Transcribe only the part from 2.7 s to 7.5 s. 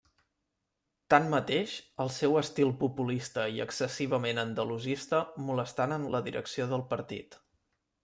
populista i excessivament andalusista molestaren la direcció del partit.